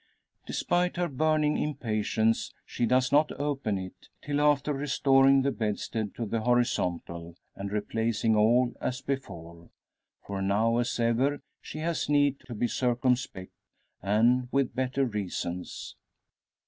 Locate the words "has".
11.81-12.09